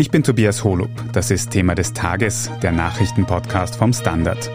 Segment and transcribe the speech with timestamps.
[0.00, 0.88] Ich bin Tobias Holub.
[1.12, 4.50] Das ist Thema des Tages, der Nachrichtenpodcast vom Standard.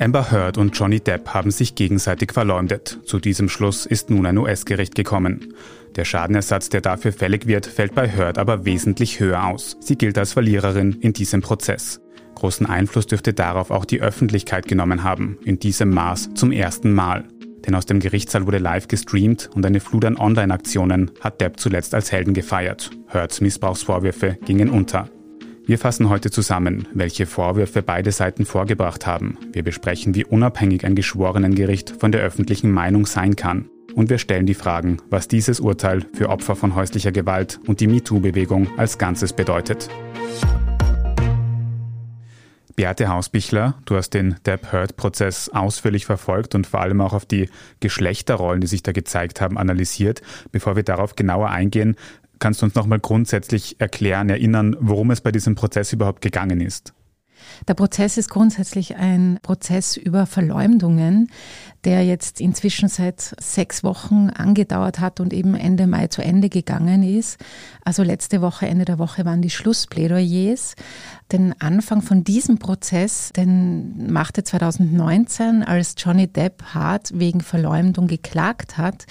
[0.00, 2.98] Amber Heard und Johnny Depp haben sich gegenseitig verleumdet.
[3.04, 5.54] Zu diesem Schluss ist nun ein US-Gericht gekommen.
[5.94, 9.76] Der Schadenersatz, der dafür fällig wird, fällt bei Heard aber wesentlich höher aus.
[9.78, 12.00] Sie gilt als Verliererin in diesem Prozess.
[12.38, 17.24] Großen Einfluss dürfte darauf auch die Öffentlichkeit genommen haben, in diesem Maß zum ersten Mal.
[17.66, 21.94] Denn aus dem Gerichtssaal wurde live gestreamt und eine Flut an Online-Aktionen hat Depp zuletzt
[21.94, 22.90] als Helden gefeiert.
[23.08, 25.08] Heards Missbrauchsvorwürfe gingen unter.
[25.66, 29.36] Wir fassen heute zusammen, welche Vorwürfe beide Seiten vorgebracht haben.
[29.52, 33.68] Wir besprechen, wie unabhängig ein Geschworenengericht von der öffentlichen Meinung sein kann.
[33.94, 37.86] Und wir stellen die Fragen, was dieses Urteil für Opfer von häuslicher Gewalt und die
[37.86, 39.90] MeToo-Bewegung als Ganzes bedeutet.
[42.78, 48.60] Beate Hausbichler, du hast den Depp-Heard-Prozess ausführlich verfolgt und vor allem auch auf die Geschlechterrollen,
[48.60, 50.22] die sich da gezeigt haben, analysiert.
[50.52, 51.96] Bevor wir darauf genauer eingehen,
[52.38, 56.94] kannst du uns nochmal grundsätzlich erklären, erinnern, worum es bei diesem Prozess überhaupt gegangen ist?
[57.66, 61.30] Der Prozess ist grundsätzlich ein Prozess über Verleumdungen,
[61.84, 67.02] der jetzt inzwischen seit sechs Wochen angedauert hat und eben Ende Mai zu Ende gegangen
[67.02, 67.38] ist.
[67.84, 70.74] Also letzte Woche, Ende der Woche waren die Schlussplädoyers.
[71.30, 78.78] Den Anfang von diesem Prozess, den machte 2019, als Johnny Depp hart wegen Verleumdung geklagt
[78.78, 79.04] hat.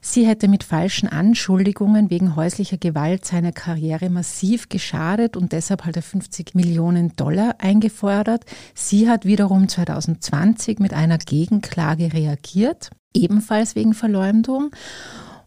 [0.00, 6.02] Sie hätte mit falschen Anschuldigungen wegen häuslicher Gewalt seiner Karriere massiv geschadet und deshalb halt
[6.02, 8.46] 50 Millionen Dollar eingefordert.
[8.74, 14.70] Sie hat wiederum 2020 mit einer Gegenklage reagiert, ebenfalls wegen Verleumdung.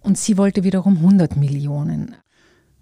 [0.02, 2.16] Und sie wollte wiederum 100 Millionen.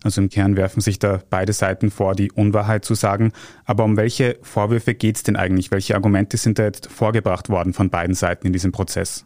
[0.03, 3.33] Also im Kern werfen sich da beide Seiten vor, die Unwahrheit zu sagen.
[3.65, 5.71] Aber um welche Vorwürfe geht es denn eigentlich?
[5.71, 9.25] Welche Argumente sind da jetzt vorgebracht worden von beiden Seiten in diesem Prozess?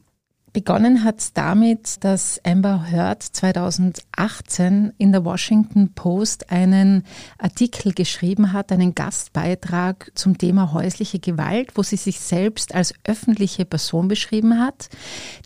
[0.54, 7.06] Begonnen hat es damit, dass Amber Heard 2018 in der Washington Post einen
[7.40, 13.66] Artikel geschrieben hat, einen Gastbeitrag zum Thema häusliche Gewalt, wo sie sich selbst als öffentliche
[13.66, 14.90] Person beschrieben hat,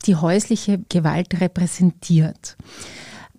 [0.06, 2.57] die häusliche Gewalt repräsentiert.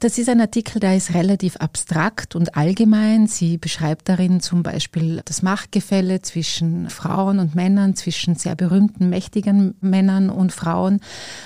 [0.00, 3.26] Das ist ein Artikel, der ist relativ abstrakt und allgemein.
[3.26, 9.74] Sie beschreibt darin zum Beispiel das Machtgefälle zwischen Frauen und Männern, zwischen sehr berühmten, mächtigen
[9.80, 11.00] Männern und Frauen.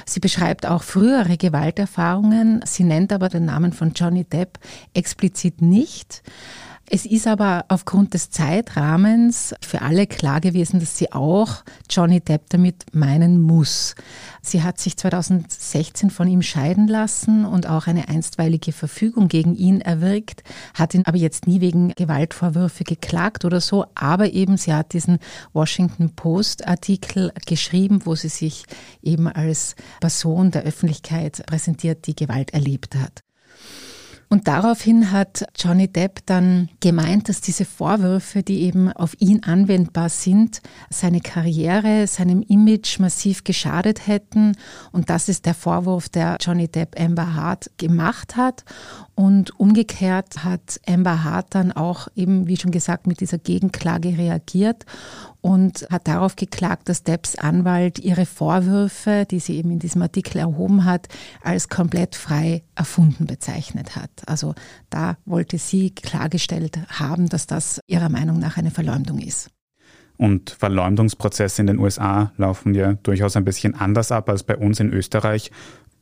[0.05, 2.61] Sie beschreibt auch frühere Gewalterfahrungen.
[2.67, 4.59] Sie nennt aber den Namen von Johnny Depp
[4.93, 6.23] explizit nicht.
[6.95, 12.51] Es ist aber aufgrund des Zeitrahmens für alle klar gewesen, dass sie auch Johnny Depp
[12.51, 13.95] damit meinen muss.
[14.43, 19.81] Sie hat sich 2016 von ihm scheiden lassen und auch eine einstweilige Verfügung gegen ihn
[19.81, 20.43] erwirkt,
[20.75, 25.19] hat ihn aber jetzt nie wegen Gewaltvorwürfe geklagt oder so, aber eben sie hat diesen
[25.55, 28.65] Washington Post Artikel geschrieben, wo sie sich
[29.03, 33.23] eben als Person der Öffentlichkeit präsentiert, die Gewalt erlebt hat.
[34.32, 40.09] Und daraufhin hat Johnny Depp dann gemeint, dass diese Vorwürfe, die eben auf ihn anwendbar
[40.09, 44.56] sind, seine Karriere, seinem Image massiv geschadet hätten.
[44.91, 48.65] Und das ist der Vorwurf, der Johnny Depp Amber Hart gemacht hat.
[49.15, 54.87] Und umgekehrt hat Amber Hart dann auch eben, wie schon gesagt, mit dieser Gegenklage reagiert
[55.43, 60.39] und hat darauf geklagt, dass Depps Anwalt ihre Vorwürfe, die sie eben in diesem Artikel
[60.39, 61.09] erhoben hat,
[61.43, 64.11] als komplett frei erfunden bezeichnet hat.
[64.27, 64.55] Also
[64.89, 69.51] da wollte sie klargestellt haben, dass das ihrer Meinung nach eine Verleumdung ist.
[70.17, 74.79] Und Verleumdungsprozesse in den USA laufen ja durchaus ein bisschen anders ab als bei uns
[74.79, 75.51] in Österreich.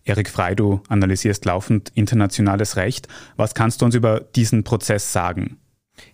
[0.05, 3.09] Erik Frey, du analysierst laufend internationales Recht.
[3.37, 5.59] Was kannst du uns über diesen Prozess sagen?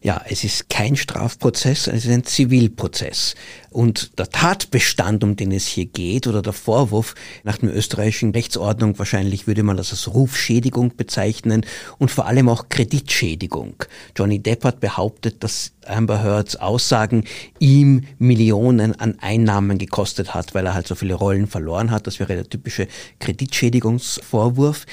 [0.03, 3.35] Ja, es ist kein Strafprozess, es ist ein Zivilprozess.
[3.71, 7.15] Und der Tatbestand, um den es hier geht, oder der Vorwurf
[7.45, 11.67] nach der österreichischen Rechtsordnung, wahrscheinlich würde man das als Rufschädigung bezeichnen
[11.99, 13.75] und vor allem auch Kreditschädigung.
[14.17, 17.25] Johnny Depp hat behauptet, dass Amber Heards Aussagen
[17.59, 22.07] ihm Millionen an Einnahmen gekostet hat, weil er halt so viele Rollen verloren hat.
[22.07, 22.89] Das wäre der typische
[23.19, 24.87] Kreditschädigungsvorwurf.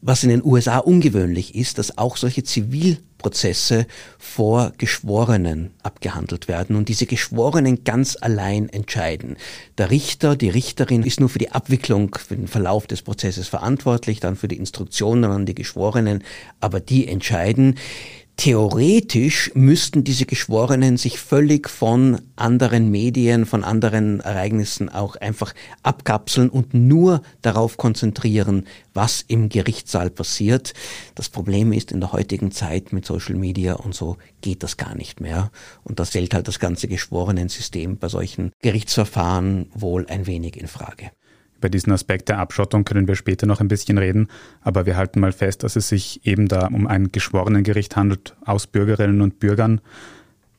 [0.00, 3.86] Was in den USA ungewöhnlich ist, dass auch solche Zivil Prozesse
[4.18, 9.38] vor Geschworenen abgehandelt werden und diese Geschworenen ganz allein entscheiden.
[9.78, 14.20] Der Richter, die Richterin ist nur für die Abwicklung, für den Verlauf des Prozesses verantwortlich,
[14.20, 16.22] dann für die Instruktionen an die Geschworenen,
[16.60, 17.76] aber die entscheiden.
[18.36, 25.54] Theoretisch müssten diese Geschworenen sich völlig von anderen Medien, von anderen Ereignissen auch einfach
[25.84, 30.74] abkapseln und nur darauf konzentrieren, was im Gerichtssaal passiert.
[31.14, 34.96] Das Problem ist, in der heutigen Zeit mit Social Media und so geht das gar
[34.96, 35.52] nicht mehr.
[35.84, 41.12] Und das stellt halt das ganze Geschworenensystem bei solchen Gerichtsverfahren wohl ein wenig in Frage.
[41.64, 44.28] Bei diesem Aspekt der Abschottung können wir später noch ein bisschen reden,
[44.60, 48.66] aber wir halten mal fest, dass es sich eben da um ein Geschworenengericht handelt aus
[48.66, 49.80] Bürgerinnen und Bürgern.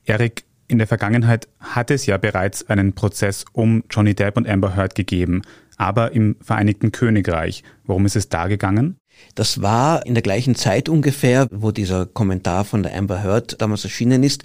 [0.06, 4.76] Erik, in der Vergangenheit hat es ja bereits einen Prozess um Johnny Depp und Amber
[4.76, 5.44] Heard gegeben,
[5.78, 7.62] aber im Vereinigten Königreich.
[7.84, 8.98] Worum ist es da gegangen?
[9.36, 13.84] Das war in der gleichen Zeit ungefähr, wo dieser Kommentar von der Amber Heard damals
[13.84, 14.44] erschienen ist,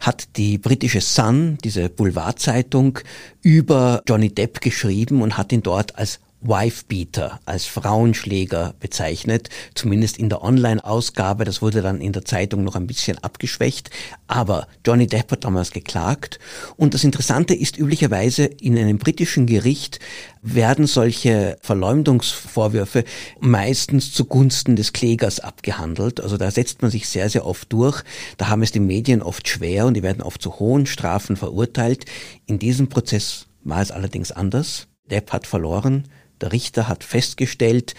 [0.00, 2.98] hat die britische Sun, diese Boulevardzeitung,
[3.40, 10.28] über Johnny Depp geschrieben und hat ihn dort als Wifebeater als Frauenschläger bezeichnet, zumindest in
[10.28, 11.44] der Online-Ausgabe.
[11.44, 13.90] Das wurde dann in der Zeitung noch ein bisschen abgeschwächt.
[14.26, 16.38] Aber Johnny Depp hat damals geklagt.
[16.76, 20.00] Und das Interessante ist üblicherweise in einem britischen Gericht
[20.42, 23.04] werden solche Verleumdungsvorwürfe
[23.40, 26.20] meistens zugunsten des Klägers abgehandelt.
[26.20, 28.02] Also da setzt man sich sehr, sehr oft durch.
[28.36, 32.04] Da haben es die Medien oft schwer und die werden oft zu hohen Strafen verurteilt.
[32.46, 34.88] In diesem Prozess war es allerdings anders.
[35.10, 36.08] Depp hat verloren.
[36.42, 37.94] Der Richter hat festgestellt,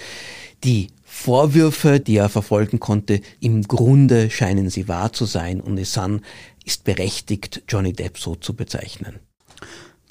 [0.64, 6.22] die Vorwürfe, die er verfolgen konnte, im Grunde scheinen sie wahr zu sein und Sun
[6.66, 9.20] ist berechtigt, Johnny Depp so zu bezeichnen.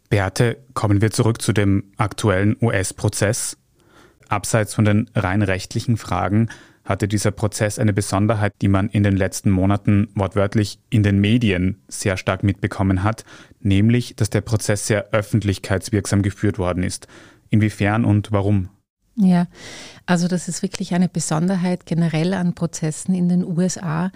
[0.08, 3.56] Beate, kommen wir zurück zu dem aktuellen US-Prozess.
[4.28, 6.48] Abseits von den rein rechtlichen Fragen
[6.84, 11.82] hatte dieser Prozess eine Besonderheit, die man in den letzten Monaten wortwörtlich in den Medien
[11.88, 13.24] sehr stark mitbekommen hat,
[13.60, 17.06] nämlich, dass der Prozess sehr öffentlichkeitswirksam geführt worden ist.
[17.52, 18.70] Inwiefern und warum?
[19.14, 19.46] Ja,
[20.06, 24.10] also das ist wirklich eine Besonderheit generell an Prozessen in den USA.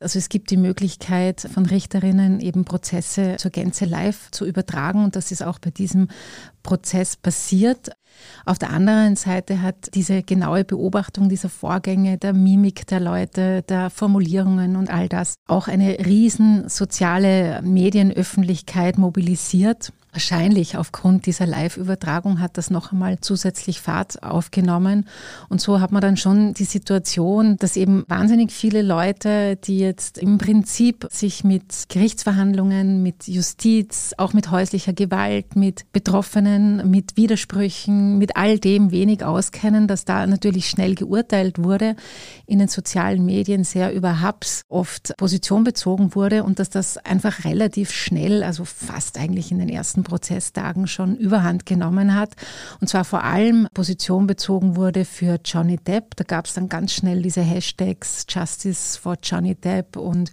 [0.00, 5.16] Also es gibt die Möglichkeit von Richterinnen eben Prozesse zur Gänze live zu übertragen und
[5.16, 6.08] das ist auch bei diesem
[6.62, 7.92] Prozess passiert.
[8.44, 13.88] Auf der anderen Seite hat diese genaue Beobachtung dieser Vorgänge, der Mimik der Leute, der
[13.88, 19.90] Formulierungen und all das auch eine riesen soziale Medienöffentlichkeit mobilisiert.
[20.14, 25.08] Wahrscheinlich aufgrund dieser Live-Übertragung hat das noch einmal zusätzlich Fahrt aufgenommen.
[25.48, 30.18] Und so hat man dann schon die Situation, dass eben wahnsinnig viele Leute, die jetzt
[30.18, 38.16] im Prinzip sich mit Gerichtsverhandlungen, mit Justiz, auch mit häuslicher Gewalt, mit Betroffenen, mit Widersprüchen,
[38.16, 41.96] mit all dem wenig auskennen, dass da natürlich schnell geurteilt wurde,
[42.46, 47.44] in den sozialen Medien sehr über Hubs oft Position bezogen wurde und dass das einfach
[47.44, 52.30] relativ schnell, also fast eigentlich in den ersten Prozesstagen schon überhand genommen hat.
[52.80, 56.16] Und zwar vor allem Position bezogen wurde für Johnny Depp.
[56.16, 60.30] Da gab es dann ganz schnell diese Hashtags Justice for Johnny Depp und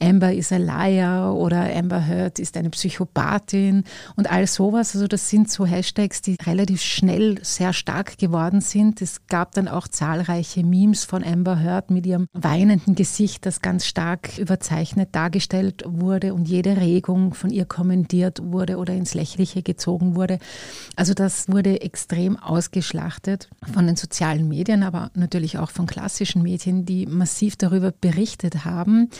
[0.00, 3.84] Amber is a liar oder Amber Heard ist eine Psychopathin
[4.16, 4.94] und all sowas.
[4.94, 9.02] Also das sind so Hashtags, die relativ schnell sehr stark geworden sind.
[9.02, 13.86] Es gab dann auch zahlreiche Memes von Amber Heard mit ihrem weinenden Gesicht, das ganz
[13.86, 20.14] stark überzeichnet dargestellt wurde und jede Regung von ihr kommentiert wurde oder ins Lächerliche gezogen
[20.14, 20.38] wurde.
[20.96, 26.84] Also das wurde extrem ausgeschlachtet von den sozialen Medien, aber natürlich auch von klassischen Medien,
[26.84, 29.10] die massiv darüber berichtet haben.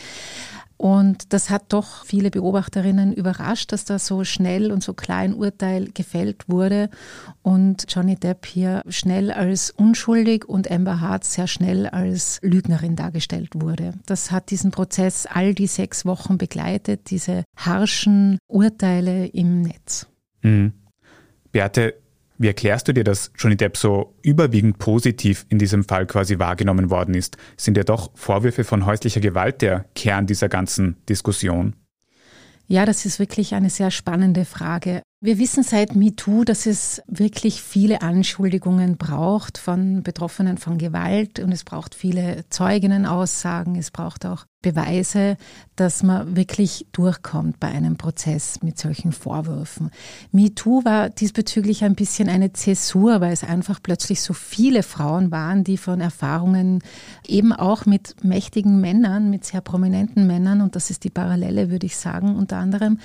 [0.85, 5.89] Und das hat doch viele Beobachterinnen überrascht, dass da so schnell und so klein Urteil
[5.95, 6.91] gefällt wurde
[7.41, 13.53] und Johnny Depp hier schnell als unschuldig und Amber Hart sehr schnell als Lügnerin dargestellt
[13.55, 13.95] wurde.
[14.05, 20.07] Das hat diesen Prozess all die sechs Wochen begleitet, diese harschen Urteile im Netz.
[20.43, 20.75] Mhm.
[21.51, 21.95] Beate,
[22.45, 26.91] wie erklärst du dir, dass Johnny Depp so überwiegend positiv in diesem Fall quasi wahrgenommen
[26.91, 27.39] worden ist?
[27.57, 31.75] Sind ja doch Vorwürfe von häuslicher Gewalt der Kern dieser ganzen Diskussion?
[32.67, 35.01] Ja, das ist wirklich eine sehr spannende Frage.
[35.25, 41.51] Wir wissen seit MeToo, dass es wirklich viele Anschuldigungen braucht von Betroffenen von Gewalt und
[41.51, 45.37] es braucht viele Zeuginnenaussagen, es braucht auch Beweise,
[45.77, 49.91] dass man wirklich durchkommt bei einem Prozess mit solchen Vorwürfen.
[50.33, 55.65] MeToo war diesbezüglich ein bisschen eine Zäsur, weil es einfach plötzlich so viele Frauen waren,
[55.65, 56.83] die von Erfahrungen
[57.27, 61.85] eben auch mit mächtigen Männern, mit sehr prominenten Männern, und das ist die Parallele, würde
[61.85, 62.99] ich sagen, unter anderem,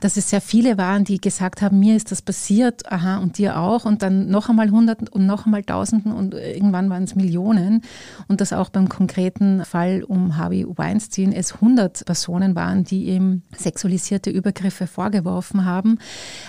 [0.00, 3.58] dass es sehr viele waren, die gesagt haben, mir ist das passiert, aha, und dir
[3.58, 7.82] auch, und dann noch einmal Hunderten und noch einmal Tausenden und irgendwann waren es Millionen.
[8.28, 13.42] Und das auch beim konkreten Fall um Harvey Weinstein es 100 Personen waren, die ihm
[13.56, 15.98] sexualisierte Übergriffe vorgeworfen haben.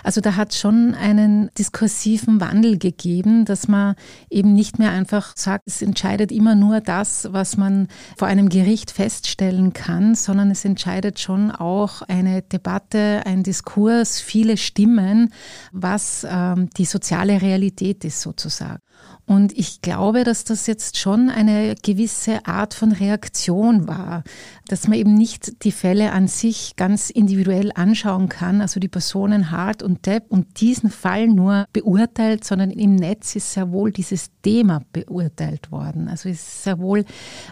[0.03, 3.95] Also da hat schon einen diskursiven Wandel gegeben, dass man
[4.29, 8.91] eben nicht mehr einfach sagt, es entscheidet immer nur das, was man vor einem Gericht
[8.91, 15.33] feststellen kann, sondern es entscheidet schon auch eine Debatte, ein Diskurs, viele Stimmen bestimmen,
[15.71, 18.81] was ähm, die soziale Realität ist sozusagen.
[19.25, 24.23] Und ich glaube, dass das jetzt schon eine gewisse Art von Reaktion war,
[24.67, 29.49] dass man eben nicht die Fälle an sich ganz individuell anschauen kann, also die Personen
[29.49, 34.29] Hart und Depp und diesen Fall nur beurteilt, sondern im Netz ist sehr wohl dieses
[34.41, 36.09] Thema beurteilt worden.
[36.09, 37.05] Also ist sehr wohl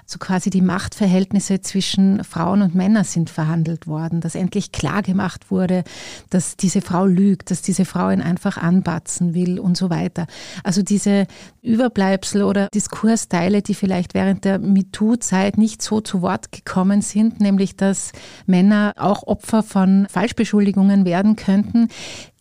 [0.05, 5.51] so quasi die Machtverhältnisse zwischen Frauen und Männern sind verhandelt worden, dass endlich klar gemacht
[5.51, 5.85] wurde,
[6.29, 10.27] dass diese Frau lügt, dass diese Frau ihn einfach anbatzen will und so weiter.
[10.65, 11.27] Also diese
[11.61, 17.75] Überbleibsel oder Diskursteile, die vielleicht während der MeToo-Zeit nicht so zu Wort gekommen sind, nämlich
[17.75, 18.11] dass
[18.45, 21.89] Männer auch Opfer von Falschbeschuldigungen werden könnten,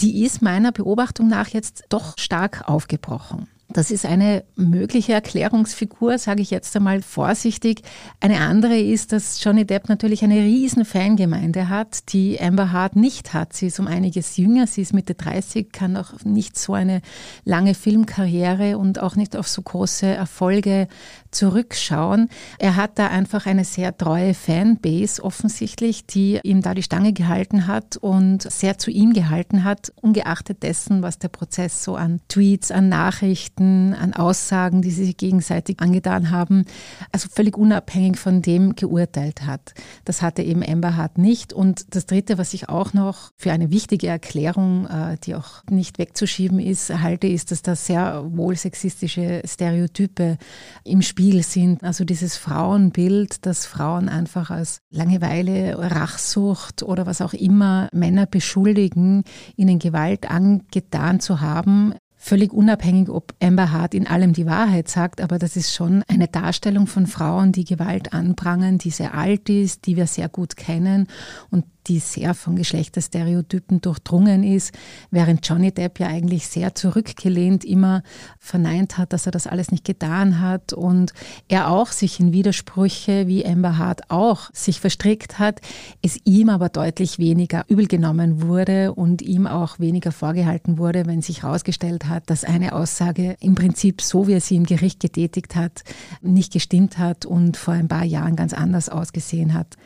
[0.01, 3.49] die ist meiner Beobachtung nach jetzt doch stark aufgebrochen.
[3.73, 7.83] Das ist eine mögliche Erklärungsfigur, sage ich jetzt einmal vorsichtig.
[8.19, 13.33] Eine andere ist, dass Johnny Depp natürlich eine riesen Fangemeinde hat, die Amber Hart nicht
[13.33, 13.53] hat.
[13.53, 17.01] Sie ist um einiges jünger, sie ist Mitte 30, kann auch nicht so eine
[17.45, 20.89] lange Filmkarriere und auch nicht auf so große Erfolge
[21.31, 22.29] zurückschauen.
[22.59, 27.69] Er hat da einfach eine sehr treue Fanbase offensichtlich, die ihm da die Stange gehalten
[27.69, 32.73] hat und sehr zu ihm gehalten hat, ungeachtet dessen, was der Prozess so an Tweets,
[32.73, 36.65] an Nachrichten, an Aussagen, die sie sich gegenseitig angetan haben,
[37.13, 39.75] also völlig unabhängig von dem geurteilt hat.
[40.05, 41.53] Das hatte eben Amber Hart nicht.
[41.53, 45.99] Und das Dritte, was ich auch noch für eine wichtige Erklärung, äh, die auch nicht
[45.99, 50.39] wegzuschieben ist, halte, ist, dass da sehr wohl sexistische Stereotype
[50.85, 51.85] im Spiel Spiel sind.
[51.85, 59.25] Also dieses Frauenbild, dass Frauen einfach als Langeweile, Rachsucht oder was auch immer Männer beschuldigen,
[59.55, 65.23] ihnen Gewalt angetan zu haben, völlig unabhängig, ob Amber Hart in allem die Wahrheit sagt,
[65.23, 69.87] aber das ist schon eine Darstellung von Frauen, die Gewalt anprangern, die sehr alt ist,
[69.87, 71.09] die wir sehr gut kennen
[71.51, 74.73] und die sehr von Geschlechterstereotypen durchdrungen ist,
[75.11, 78.03] während Johnny Depp ja eigentlich sehr zurückgelehnt immer
[78.39, 81.13] verneint hat, dass er das alles nicht getan hat und
[81.49, 85.61] er auch sich in Widersprüche, wie Amber Hart auch, sich verstrickt hat,
[86.03, 91.23] es ihm aber deutlich weniger übel genommen wurde und ihm auch weniger vorgehalten wurde, wenn
[91.23, 95.57] sich herausgestellt hat, dass eine Aussage im Prinzip so, wie er sie im Gericht getätigt
[95.57, 95.85] hat,
[96.21, 99.79] nicht gestimmt hat und vor ein paar Jahren ganz anders ausgesehen hat.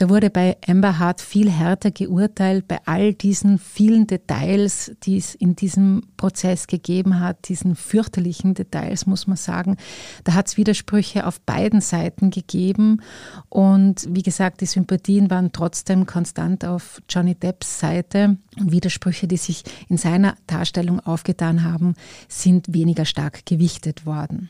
[0.00, 5.34] Da wurde bei Amber Hart viel härter geurteilt bei all diesen vielen Details, die es
[5.34, 9.76] in diesem Prozess gegeben hat, diesen fürchterlichen Details, muss man sagen.
[10.24, 13.02] Da hat es Widersprüche auf beiden Seiten gegeben.
[13.50, 18.38] Und wie gesagt, die Sympathien waren trotzdem konstant auf Johnny Depps Seite.
[18.58, 21.94] Und Widersprüche, die sich in seiner Darstellung aufgetan haben,
[22.26, 24.48] sind weniger stark gewichtet worden.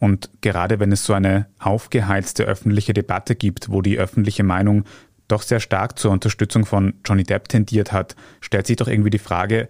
[0.00, 4.84] Und gerade wenn es so eine aufgeheizte öffentliche Debatte gibt, wo die öffentliche Meinung
[5.28, 9.18] doch sehr stark zur Unterstützung von Johnny Depp tendiert hat, stellt sich doch irgendwie die
[9.18, 9.68] Frage,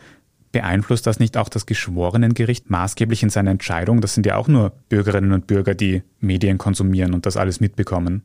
[0.53, 4.01] beeinflusst das nicht auch das Geschworenengericht maßgeblich in seiner Entscheidung?
[4.01, 8.23] Das sind ja auch nur Bürgerinnen und Bürger, die Medien konsumieren und das alles mitbekommen.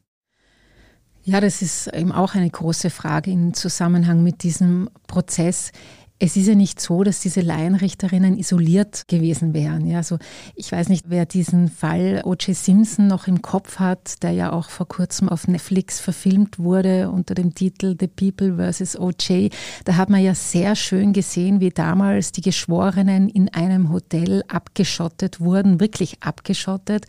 [1.24, 5.72] Ja, das ist eben auch eine große Frage im Zusammenhang mit diesem Prozess.
[6.18, 9.86] Es ist ja nicht so, dass diese Laienrichterinnen isoliert gewesen wären.
[9.86, 10.18] Ja, also
[10.56, 12.56] ich weiß nicht, wer diesen Fall O.J.
[12.56, 17.36] Simpson noch im Kopf hat, der ja auch vor kurzem auf Netflix verfilmt wurde unter
[17.36, 18.98] dem Titel The People vs.
[18.98, 19.54] O.J.
[19.84, 25.42] Da hat man ja sehr schön gesehen, wie damals die Geschworenen in einem Hotel abgeschottet
[25.42, 27.08] wurden, wirklich abgeschottet.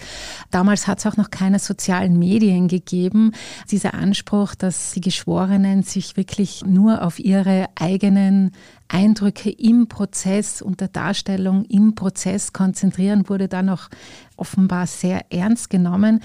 [0.51, 3.31] Damals hat es auch noch keine sozialen Medien gegeben.
[3.71, 8.51] Dieser Anspruch, dass die Geschworenen sich wirklich nur auf ihre eigenen
[8.89, 13.89] Eindrücke im Prozess und der Darstellung im Prozess konzentrieren, wurde dann auch
[14.37, 16.21] offenbar sehr ernst genommen.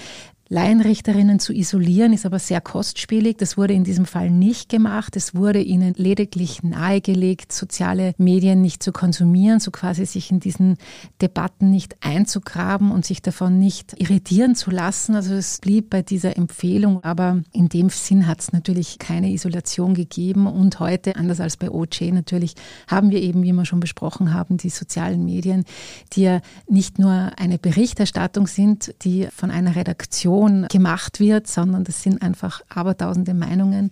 [0.52, 3.38] Laienrichterinnen zu isolieren, ist aber sehr kostspielig.
[3.38, 5.16] Das wurde in diesem Fall nicht gemacht.
[5.16, 10.76] Es wurde ihnen lediglich nahegelegt, soziale Medien nicht zu konsumieren, so quasi sich in diesen
[11.22, 15.16] Debatten nicht einzugraben und sich davon nicht irritieren zu lassen.
[15.16, 19.94] Also es blieb bei dieser Empfehlung, aber in dem Sinn hat es natürlich keine Isolation
[19.94, 20.48] gegeben.
[20.48, 22.56] Und heute, anders als bei OJ natürlich,
[22.88, 25.64] haben wir eben, wie wir schon besprochen haben, die sozialen Medien,
[26.12, 31.84] die ja nicht nur eine Berichterstattung sind, die von einer Redaktion Person gemacht wird, sondern
[31.84, 33.92] das sind einfach abertausende Meinungen,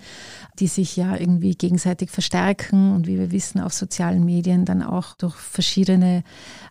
[0.57, 5.13] die sich ja irgendwie gegenseitig verstärken und wie wir wissen auf sozialen Medien dann auch
[5.15, 6.23] durch verschiedene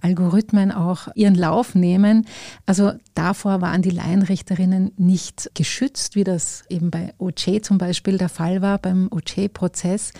[0.02, 2.26] Algorithmen auch ihren Lauf nehmen.
[2.66, 8.28] Also davor waren die Laienrichterinnen nicht geschützt, wie das eben bei OJ zum Beispiel der
[8.28, 10.12] Fall war, beim OJ-Prozess.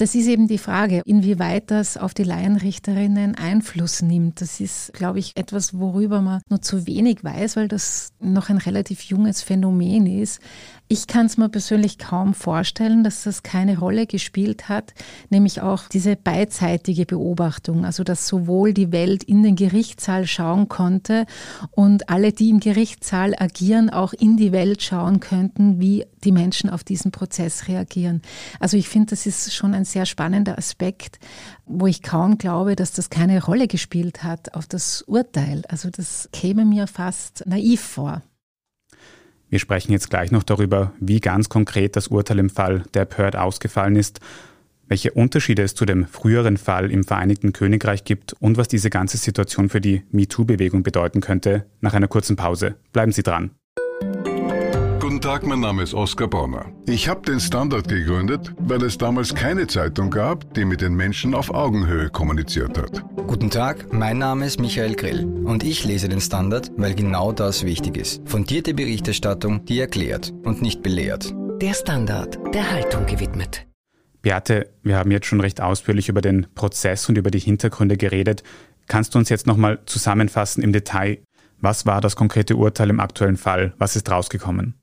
[0.00, 4.40] Das ist eben die Frage, inwieweit das auf die Laienrichterinnen Einfluss nimmt.
[4.40, 8.56] Das ist, glaube ich, etwas, worüber man nur zu wenig weiß, weil das noch ein
[8.56, 10.40] relativ junges Phänomen ist.
[10.88, 14.94] Ich kann es mir persönlich kaum vorstellen, dass das keine Rolle gespielt hat,
[15.28, 21.26] nämlich auch diese beidseitige Beobachtung, also dass sowohl die Welt in den Gerichtssaal schauen konnte
[21.70, 26.70] und alle, die im Gerichtssaal agieren, auch in die Welt schauen könnten, wie die Menschen
[26.70, 28.22] auf diesen Prozess reagieren.
[28.58, 31.18] Also ich finde, das ist schon ein sehr spannender Aspekt,
[31.66, 35.62] wo ich kaum glaube, dass das keine Rolle gespielt hat auf das Urteil.
[35.68, 38.22] Also das käme mir fast naiv vor.
[39.48, 43.34] Wir sprechen jetzt gleich noch darüber, wie ganz konkret das Urteil im Fall der Pert
[43.34, 44.20] ausgefallen ist,
[44.90, 49.16] welche Unterschiede es zu dem früheren Fall im Vereinigten Königreich gibt und was diese ganze
[49.16, 52.74] Situation für die MeToo-Bewegung bedeuten könnte, nach einer kurzen Pause.
[52.92, 53.52] Bleiben Sie dran.
[54.98, 56.66] Guten Tag, mein Name ist Oskar Bonner.
[56.86, 61.34] Ich habe den Standard gegründet, weil es damals keine Zeitung gab, die mit den Menschen
[61.34, 63.02] auf Augenhöhe kommuniziert hat.
[63.26, 67.64] Guten Tag, mein Name ist Michael Grill und ich lese den Standard, weil genau das
[67.64, 68.22] wichtig ist.
[68.28, 71.32] Fundierte Berichterstattung, die erklärt und nicht belehrt.
[71.60, 73.69] Der Standard, der Haltung gewidmet.
[74.22, 78.42] Beate, wir haben jetzt schon recht ausführlich über den Prozess und über die Hintergründe geredet.
[78.86, 81.18] Kannst du uns jetzt nochmal zusammenfassen im Detail,
[81.60, 83.74] was war das konkrete Urteil im aktuellen Fall?
[83.78, 84.74] Was ist rausgekommen?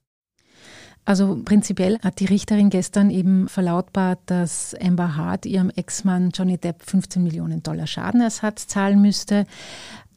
[1.06, 6.84] Also prinzipiell hat die Richterin gestern eben verlautbart, dass Amber Hart ihrem Ex-Mann Johnny Depp
[6.84, 9.46] 15 Millionen Dollar Schadenersatz zahlen müsste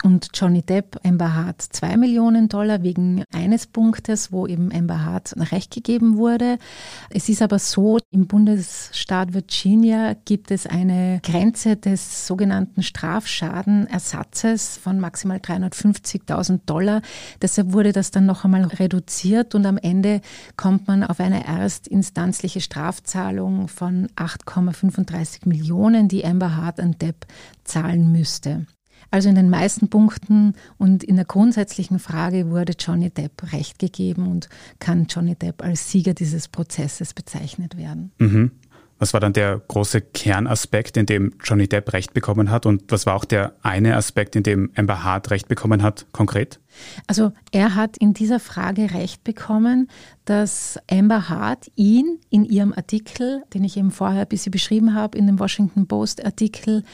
[0.02, 5.34] und Johnny Depp Amber Hart zwei Millionen Dollar wegen eines Punktes, wo eben Amber Hart
[5.52, 6.58] Recht gegeben wurde.
[7.10, 15.00] Es ist aber so, im Bundesstaat Virginia gibt es eine Grenze des sogenannten Strafschadenersatzes von
[15.00, 17.02] maximal 350.000 Dollar.
[17.42, 20.20] Deshalb wurde das dann noch einmal reduziert und am Ende
[20.56, 27.26] kommt man auf eine erstinstanzliche Strafzahlung von 8,35 Millionen, die Amber Hart an Depp
[27.64, 28.66] zahlen müsste.
[29.10, 34.28] Also in den meisten Punkten und in der grundsätzlichen Frage wurde Johnny Depp recht gegeben
[34.28, 34.48] und
[34.78, 38.12] kann Johnny Depp als Sieger dieses Prozesses bezeichnet werden.
[38.18, 38.52] Mhm.
[39.00, 42.66] Was war dann der große Kernaspekt, in dem Johnny Depp recht bekommen hat?
[42.66, 46.60] Und was war auch der eine Aspekt, in dem Amber Hart recht bekommen hat, konkret?
[47.06, 49.88] Also er hat in dieser Frage recht bekommen,
[50.24, 55.18] dass Amber Hart ihn in ihrem Artikel, den ich eben vorher ein bisschen beschrieben habe,
[55.18, 56.84] in dem Washington Post Artikel,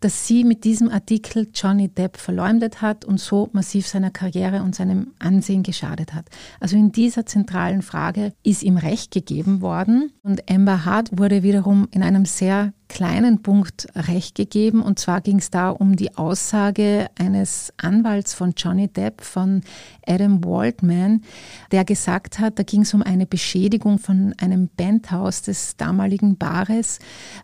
[0.00, 4.74] dass sie mit diesem Artikel Johnny Depp verleumdet hat und so massiv seiner Karriere und
[4.74, 6.26] seinem Ansehen geschadet hat.
[6.60, 11.88] Also in dieser zentralen Frage ist ihm Recht gegeben worden und Amber Hart wurde wiederum
[11.92, 14.82] in einem sehr kleinen Punkt recht gegeben.
[14.82, 19.62] Und zwar ging es da um die Aussage eines Anwalts von Johnny Depp, von
[20.06, 21.22] Adam Waldman,
[21.70, 26.98] der gesagt hat, da ging es um eine Beschädigung von einem Bandhaus des damaligen Baares.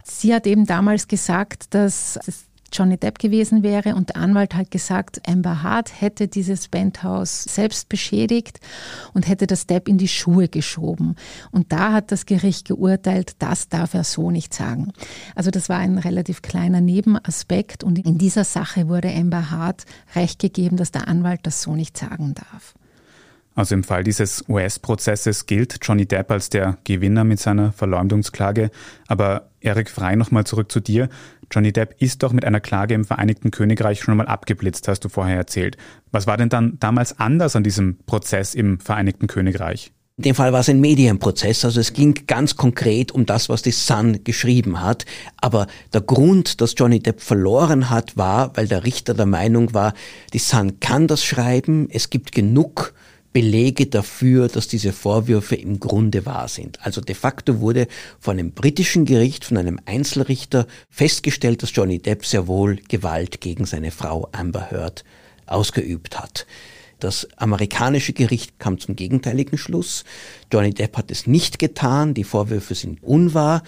[0.04, 4.70] Sie hat eben damals gesagt, dass das Johnny Depp gewesen wäre und der Anwalt hat
[4.70, 8.60] gesagt, Amber Hart hätte dieses Penthouse selbst beschädigt
[9.14, 11.16] und hätte das Depp in die Schuhe geschoben.
[11.50, 14.92] Und da hat das Gericht geurteilt, das darf er so nicht sagen.
[15.34, 20.38] Also das war ein relativ kleiner Nebenaspekt und in dieser Sache wurde Amber Hart recht
[20.38, 22.74] gegeben, dass der Anwalt das so nicht sagen darf.
[23.58, 28.70] Also im Fall dieses US-Prozesses gilt Johnny Depp als der Gewinner mit seiner Verleumdungsklage.
[29.08, 31.08] Aber Erik Frei, nochmal zurück zu dir.
[31.50, 35.08] Johnny Depp ist doch mit einer Klage im Vereinigten Königreich schon mal abgeblitzt, hast du
[35.08, 35.76] vorher erzählt.
[36.12, 39.90] Was war denn dann damals anders an diesem Prozess im Vereinigten Königreich?
[40.18, 43.62] In dem Fall war es ein Medienprozess, also es ging ganz konkret um das, was
[43.62, 45.04] die Sun geschrieben hat.
[45.40, 49.94] Aber der Grund, dass Johnny Depp verloren hat, war, weil der Richter der Meinung war,
[50.32, 52.94] die Sun kann das schreiben, es gibt genug
[53.32, 56.84] Belege dafür, dass diese Vorwürfe im Grunde wahr sind.
[56.84, 57.86] Also de facto wurde
[58.18, 63.66] von einem britischen Gericht, von einem Einzelrichter festgestellt, dass Johnny Depp sehr wohl Gewalt gegen
[63.66, 65.04] seine Frau Amber Heard
[65.46, 66.46] ausgeübt hat.
[67.00, 70.04] Das amerikanische Gericht kam zum gegenteiligen Schluss.
[70.52, 73.62] Johnny Depp hat es nicht getan, die Vorwürfe sind unwahr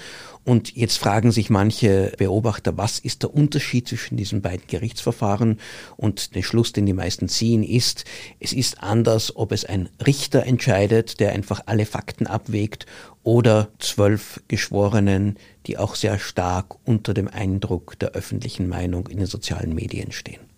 [0.45, 5.59] und jetzt fragen sich manche Beobachter, was ist der Unterschied zwischen diesen beiden Gerichtsverfahren?
[5.97, 8.05] Und der Schluss, den die meisten ziehen, ist,
[8.41, 12.87] es ist anders, ob es ein Richter entscheidet, der einfach alle Fakten abwägt,
[13.23, 19.27] oder zwölf Geschworenen, die auch sehr stark unter dem Eindruck der öffentlichen Meinung in den
[19.27, 20.50] sozialen Medien stehen.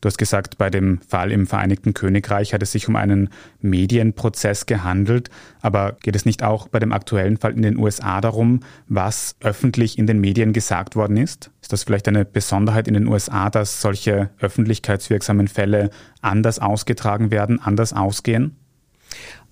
[0.00, 3.30] Du hast gesagt, bei dem Fall im Vereinigten Königreich hat es sich um einen
[3.60, 5.30] Medienprozess gehandelt.
[5.62, 9.98] Aber geht es nicht auch bei dem aktuellen Fall in den USA darum, was öffentlich
[9.98, 11.50] in den Medien gesagt worden ist?
[11.62, 17.60] Ist das vielleicht eine Besonderheit in den USA, dass solche öffentlichkeitswirksamen Fälle anders ausgetragen werden,
[17.60, 18.56] anders ausgehen?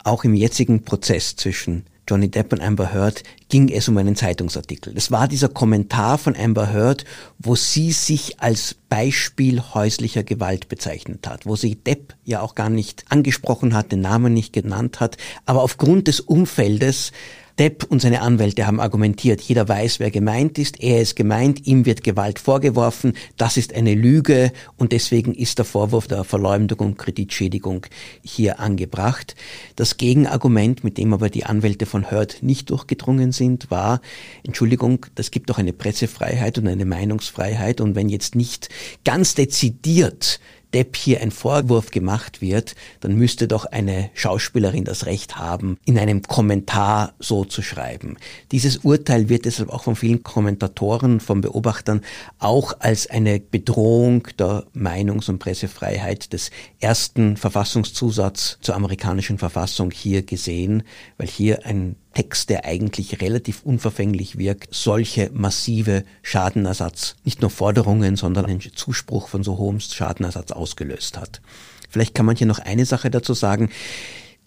[0.02, 4.94] Auch im jetzigen Prozess zwischen Johnny Depp und Amber Heard ging es um einen Zeitungsartikel.
[4.94, 7.04] Das war dieser Kommentar von Amber Heard,
[7.38, 12.68] wo sie sich als Beispiel häuslicher Gewalt bezeichnet hat, wo sie Depp ja auch gar
[12.68, 17.12] nicht angesprochen hat, den Namen nicht genannt hat, aber aufgrund des Umfeldes
[17.58, 21.86] Depp und seine Anwälte haben argumentiert, jeder weiß, wer gemeint ist, er ist gemeint, ihm
[21.86, 26.98] wird Gewalt vorgeworfen, das ist eine Lüge und deswegen ist der Vorwurf der Verleumdung und
[26.98, 27.86] Kreditschädigung
[28.22, 29.36] hier angebracht.
[29.76, 34.00] Das Gegenargument, mit dem aber die Anwälte von Heard nicht durchgedrungen sind, war,
[34.42, 38.68] Entschuldigung, das gibt doch eine Pressefreiheit und eine Meinungsfreiheit und wenn jetzt nicht
[39.04, 40.40] ganz dezidiert
[40.74, 45.98] Depp hier ein Vorwurf gemacht wird, dann müsste doch eine Schauspielerin das Recht haben, in
[45.98, 48.16] einem Kommentar so zu schreiben.
[48.50, 52.00] Dieses Urteil wird deshalb auch von vielen Kommentatoren, von Beobachtern
[52.40, 60.22] auch als eine Bedrohung der Meinungs- und Pressefreiheit des ersten Verfassungszusatz zur amerikanischen Verfassung hier
[60.22, 60.82] gesehen,
[61.16, 68.16] weil hier ein Text, der eigentlich relativ unverfänglich wirkt, solche massive Schadenersatz, nicht nur Forderungen,
[68.16, 71.40] sondern einen Zuspruch von so hohem Schadenersatz ausgelöst hat.
[71.90, 73.70] Vielleicht kann man hier noch eine Sache dazu sagen.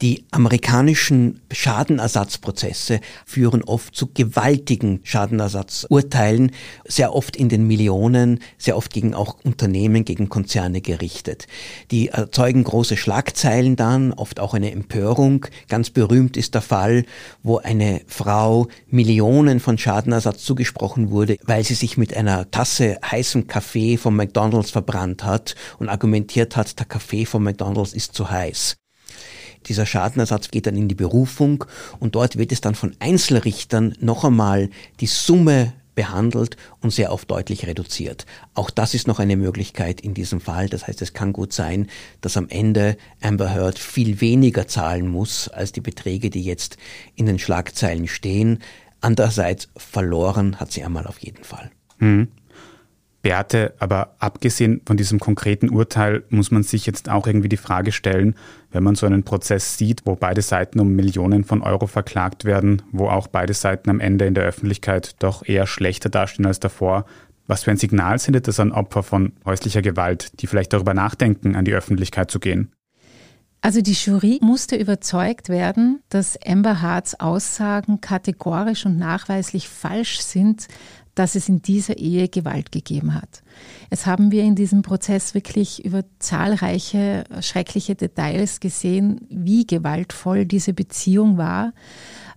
[0.03, 6.51] Die amerikanischen Schadenersatzprozesse führen oft zu gewaltigen Schadenersatzurteilen,
[6.85, 11.47] sehr oft in den Millionen, sehr oft gegen auch Unternehmen, gegen Konzerne gerichtet.
[11.89, 15.47] Die erzeugen große Schlagzeilen dann, oft auch eine Empörung.
[15.67, 17.03] Ganz berühmt ist der Fall,
[17.41, 23.47] wo eine Frau Millionen von Schadenersatz zugesprochen wurde, weil sie sich mit einer Tasse heißem
[23.47, 28.77] Kaffee vom McDonald's verbrannt hat und argumentiert hat, der Kaffee vom McDonald's ist zu heiß.
[29.69, 31.65] Dieser Schadenersatz geht dann in die Berufung
[31.99, 37.29] und dort wird es dann von Einzelrichtern noch einmal die Summe behandelt und sehr oft
[37.29, 38.27] deutlich reduziert.
[38.53, 40.69] Auch das ist noch eine Möglichkeit in diesem Fall.
[40.69, 41.87] Das heißt, es kann gut sein,
[42.21, 46.77] dass am Ende Amber Heard viel weniger zahlen muss als die Beträge, die jetzt
[47.15, 48.59] in den Schlagzeilen stehen.
[49.01, 51.71] Andererseits verloren hat sie einmal auf jeden Fall.
[51.97, 52.27] Hm.
[53.27, 57.91] Beate, aber abgesehen von diesem konkreten Urteil muss man sich jetzt auch irgendwie die Frage
[57.91, 58.35] stellen,
[58.71, 62.83] wenn man so einen Prozess sieht, wo beide Seiten um Millionen von Euro verklagt werden,
[62.93, 67.05] wo auch beide Seiten am Ende in der Öffentlichkeit doch eher schlechter dastehen als davor,
[67.47, 71.57] was für ein Signal sendet das an Opfer von häuslicher Gewalt, die vielleicht darüber nachdenken,
[71.57, 72.71] an die Öffentlichkeit zu gehen?
[73.59, 80.67] Also die Jury musste überzeugt werden, dass Amber Harts Aussagen kategorisch und nachweislich falsch sind,
[81.17, 83.41] dass es in dieser Ehe Gewalt gegeben hat.
[83.89, 90.73] Jetzt haben wir in diesem Prozess wirklich über zahlreiche schreckliche Details gesehen, wie gewaltvoll diese
[90.73, 91.73] Beziehung war.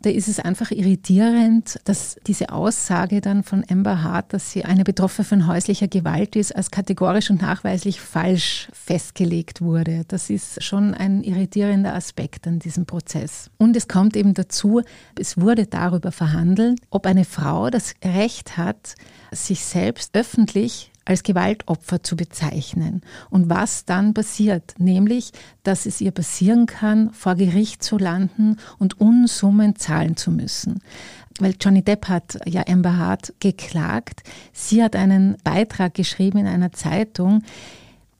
[0.02, 4.82] Da ist es einfach irritierend, dass diese Aussage dann von Amber Hart, dass sie eine
[4.82, 10.04] Betroffene von häuslicher Gewalt ist, als kategorisch und nachweislich falsch festgelegt wurde.
[10.08, 13.50] Das ist schon ein irritierender Aspekt an diesem Prozess.
[13.58, 14.80] Und es kommt eben dazu,
[15.18, 18.94] es wurde darüber verhandelt, ob eine Frau das Recht hat,
[19.32, 23.02] sich selbst öffentlich als Gewaltopfer zu bezeichnen.
[23.28, 25.32] Und was dann passiert, nämlich,
[25.64, 30.80] dass es ihr passieren kann, vor Gericht zu landen und Unsummen zahlen zu müssen
[31.38, 34.22] weil Johnny Depp hat ja Amber Hart geklagt.
[34.52, 37.42] Sie hat einen Beitrag geschrieben in einer Zeitung,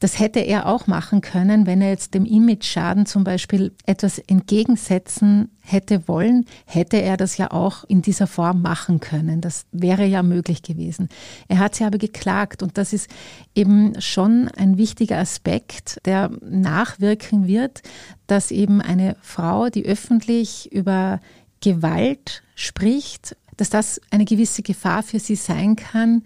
[0.01, 5.51] das hätte er auch machen können, wenn er jetzt dem Image-Schaden zum Beispiel etwas entgegensetzen
[5.61, 9.43] hätte wollen, hätte er das ja auch in dieser Form machen können.
[9.43, 11.11] Das wäre ja möglich gewesen.
[11.49, 13.11] Er hat sie aber geklagt und das ist
[13.55, 17.83] eben schon ein wichtiger Aspekt, der nachwirken wird,
[18.27, 21.21] dass eben eine Frau, die öffentlich über
[21.61, 26.23] Gewalt spricht, dass das eine gewisse Gefahr für sie sein kann,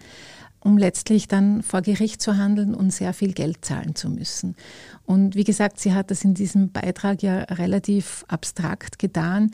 [0.65, 4.55] um letztlich dann vor Gericht zu handeln und sehr viel Geld zahlen zu müssen.
[5.05, 9.51] Und wie gesagt, sie hat das in diesem Beitrag ja relativ abstrakt getan.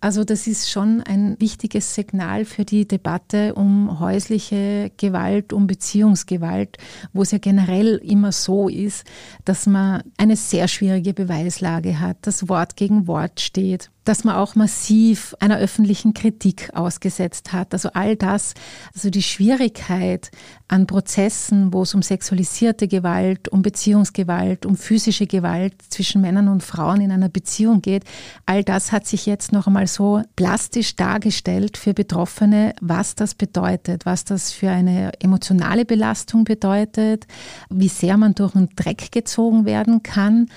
[0.00, 6.78] Also das ist schon ein wichtiges Signal für die Debatte um häusliche Gewalt, um Beziehungsgewalt,
[7.12, 9.04] wo es ja generell immer so ist,
[9.44, 14.54] dass man eine sehr schwierige Beweislage hat, dass Wort gegen Wort steht dass man auch
[14.54, 17.72] massiv einer öffentlichen Kritik ausgesetzt hat.
[17.72, 18.54] Also all das,
[18.94, 20.30] also die Schwierigkeit
[20.72, 26.62] an Prozessen, wo es um sexualisierte Gewalt, um Beziehungsgewalt, um physische Gewalt zwischen Männern und
[26.62, 28.04] Frauen in einer Beziehung geht,
[28.46, 34.06] all das hat sich jetzt noch einmal so plastisch dargestellt für Betroffene, was das bedeutet,
[34.06, 37.26] was das für eine emotionale Belastung bedeutet,
[37.68, 40.48] wie sehr man durch den Dreck gezogen werden kann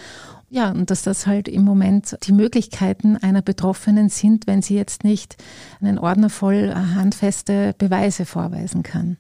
[0.50, 5.04] ja, und dass das halt im Moment die Möglichkeiten einer Betroffenen sind, wenn sie jetzt
[5.04, 5.36] nicht
[5.82, 9.18] einen Ordner voll handfeste Beweise vorweisen kann.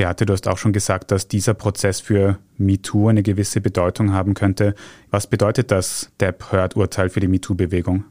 [0.00, 4.32] Beate, du hast auch schon gesagt, dass dieser Prozess für MeToo eine gewisse Bedeutung haben
[4.32, 4.74] könnte.
[5.10, 8.04] Was bedeutet das Depp-Hört-Urteil für die MeToo-Bewegung?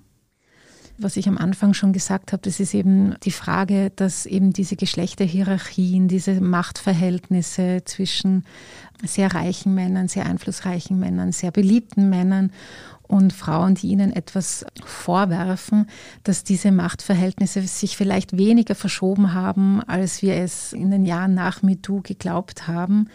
[1.00, 4.76] Was ich am Anfang schon gesagt habe, das ist eben die Frage, dass eben diese
[4.76, 8.46] Geschlechterhierarchien, diese Machtverhältnisse zwischen
[9.04, 12.52] sehr reichen Männern, sehr einflussreichen Männern, sehr beliebten Männern
[13.10, 15.88] und Frauen, die ihnen etwas vorwerfen,
[16.24, 21.64] dass diese Machtverhältnisse sich vielleicht weniger verschoben haben, als wir es in den Jahren nach
[21.64, 23.10] MeToo geglaubt haben.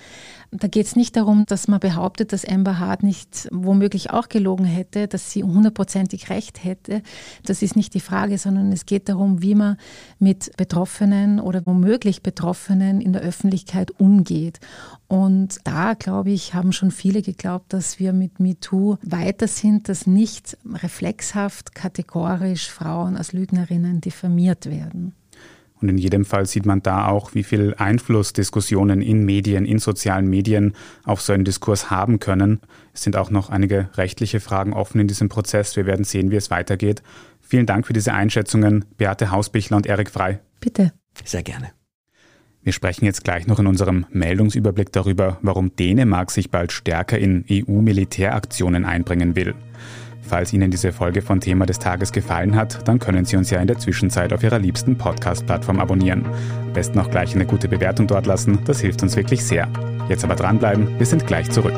[0.57, 4.65] Da geht es nicht darum, dass man behauptet, dass Amber Hart nicht womöglich auch gelogen
[4.65, 7.03] hätte, dass sie hundertprozentig recht hätte.
[7.45, 9.79] Das ist nicht die Frage, sondern es geht darum, wie man
[10.21, 14.61] mit Betroffenen oder womöglich Betroffenen in der Öffentlichkeit umgeht.
[15.09, 20.07] Und da, glaube ich, haben schon viele geglaubt, dass wir mit MeToo weiter sind, dass
[20.07, 25.15] nicht reflexhaft, kategorisch Frauen als Lügnerinnen diffamiert werden.
[25.85, 29.79] Und in jedem Fall sieht man da auch, wie viel Einfluss Diskussionen in Medien, in
[29.79, 30.73] sozialen Medien
[31.05, 32.61] auf so einen Diskurs haben können.
[32.95, 35.77] Es sind auch noch einige rechtliche Fragen offen in diesem Prozess.
[35.77, 37.03] Wir werden sehen, wie es weitergeht.
[37.43, 40.41] Vielen Dank für diese Einschätzungen, Beate Hausbichler und Erik Frei.
[40.59, 40.95] Bitte.
[41.23, 41.73] Sehr gerne.
[42.63, 47.45] Wir sprechen jetzt gleich noch in unserem Meldungsüberblick darüber, warum Dänemark sich bald stärker in
[47.51, 49.55] EU-Militäraktionen einbringen will.
[50.27, 53.61] Falls Ihnen diese Folge von Thema des Tages gefallen hat, dann können Sie uns ja
[53.61, 56.25] in der Zwischenzeit auf Ihrer liebsten Podcast-Plattform abonnieren.
[56.63, 59.69] Am besten auch gleich eine gute Bewertung dort lassen, das hilft uns wirklich sehr.
[60.09, 61.75] Jetzt aber dranbleiben, wir sind gleich zurück.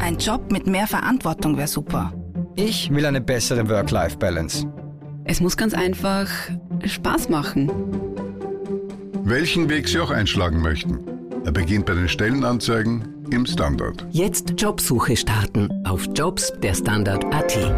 [0.00, 2.12] Ein Job mit mehr Verantwortung wäre super.
[2.56, 4.66] Ich will eine bessere Work-Life-Balance.
[5.24, 6.28] Es muss ganz einfach
[6.84, 7.70] Spaß machen.
[9.24, 10.98] Welchen Weg Sie auch einschlagen möchten.
[11.44, 14.06] Er beginnt bei den Stellenanzeigen im Standard.
[14.10, 17.74] Jetzt Jobsuche starten auf Jobs der Standard.at.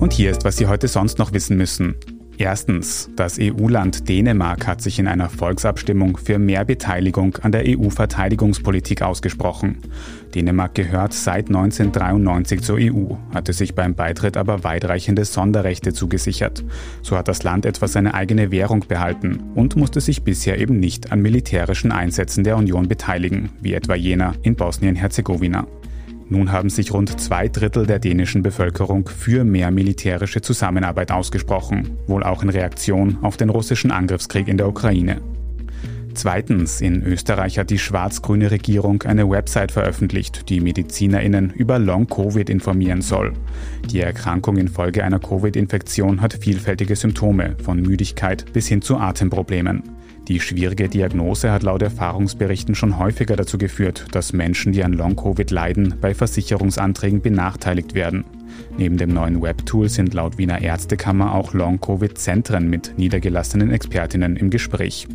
[0.00, 1.94] Und hier ist, was Sie heute sonst noch wissen müssen.
[2.42, 9.00] Erstens, das EU-Land Dänemark hat sich in einer Volksabstimmung für mehr Beteiligung an der EU-Verteidigungspolitik
[9.02, 9.78] ausgesprochen.
[10.34, 16.64] Dänemark gehört seit 1993 zur EU, hatte sich beim Beitritt aber weitreichende Sonderrechte zugesichert.
[17.02, 21.12] So hat das Land etwa seine eigene Währung behalten und musste sich bisher eben nicht
[21.12, 25.68] an militärischen Einsätzen der Union beteiligen, wie etwa jener in Bosnien-Herzegowina.
[26.32, 32.22] Nun haben sich rund zwei Drittel der dänischen Bevölkerung für mehr militärische Zusammenarbeit ausgesprochen, wohl
[32.22, 35.20] auch in Reaktion auf den russischen Angriffskrieg in der Ukraine.
[36.14, 43.02] Zweitens, in Österreich hat die schwarz-grüne Regierung eine Website veröffentlicht, die Medizinerinnen über Long-Covid informieren
[43.02, 43.34] soll.
[43.90, 49.82] Die Erkrankung infolge einer Covid-Infektion hat vielfältige Symptome, von Müdigkeit bis hin zu Atemproblemen.
[50.28, 55.50] Die schwierige Diagnose hat laut Erfahrungsberichten schon häufiger dazu geführt, dass Menschen, die an Long-Covid
[55.50, 58.24] leiden, bei Versicherungsanträgen benachteiligt werden.
[58.78, 65.08] Neben dem neuen Webtool sind laut Wiener Ärztekammer auch Long-Covid-Zentren mit niedergelassenen Expertinnen im Gespräch.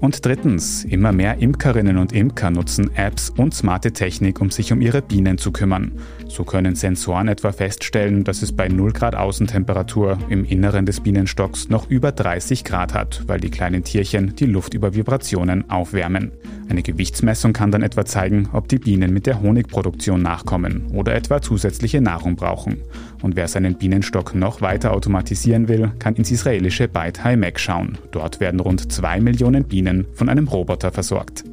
[0.00, 4.80] Und drittens, immer mehr Imkerinnen und Imker nutzen Apps und smarte Technik, um sich um
[4.80, 5.92] ihre Bienen zu kümmern.
[6.28, 11.68] So können Sensoren etwa feststellen, dass es bei 0 Grad Außentemperatur im Inneren des Bienenstocks
[11.68, 16.32] noch über 30 Grad hat, weil die kleinen Tierchen die Luft über Vibrationen aufwärmen.
[16.68, 21.40] Eine Gewichtsmessung kann dann etwa zeigen, ob die Bienen mit der Honigproduktion nachkommen oder etwa
[21.42, 22.78] zusätzliche Nahrung brauchen.
[23.22, 27.98] Und wer seinen Bienenstock noch weiter automatisieren will, kann ins israelische Beit Haimek schauen.
[28.10, 29.83] Dort werden rund 2 Millionen Bienen
[30.14, 31.44] von einem Roboter versorgt.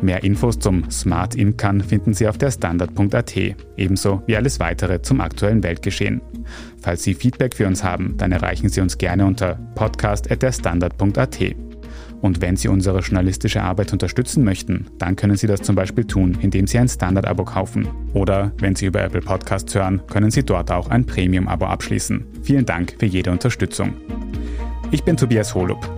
[0.00, 3.36] Mehr Infos zum Smart Imkern finden Sie auf der Standard.at,
[3.76, 6.20] ebenso wie alles weitere zum aktuellen Weltgeschehen.
[6.80, 11.38] Falls Sie Feedback für uns haben, dann erreichen Sie uns gerne unter podcast.derstandard.at.
[12.20, 16.36] Und wenn Sie unsere journalistische Arbeit unterstützen möchten, dann können Sie das zum Beispiel tun,
[16.40, 17.88] indem Sie ein Standard-Abo kaufen.
[18.12, 22.24] Oder wenn Sie über Apple Podcasts hören, können Sie dort auch ein Premium-Abo abschließen.
[22.42, 23.94] Vielen Dank für jede Unterstützung.
[24.90, 25.97] Ich bin Tobias Holub.